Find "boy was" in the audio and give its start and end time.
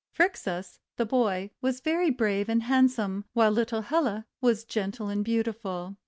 1.05-1.79